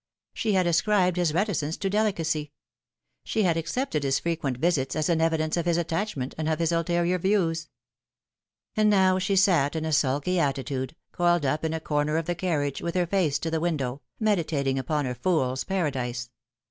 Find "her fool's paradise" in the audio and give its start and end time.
15.05-16.31